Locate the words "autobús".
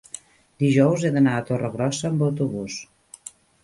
2.33-2.85